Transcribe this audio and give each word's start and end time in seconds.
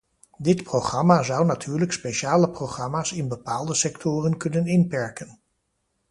Dit 0.37 0.63
programma 0.63 1.23
zou 1.23 1.45
natuurlijk 1.45 1.91
speciale 1.91 2.49
programma's 2.49 3.11
in 3.11 3.27
bepaalde 3.27 3.73
sectoren 3.73 4.37
kunnen 4.37 4.65
inperken. 4.67 5.39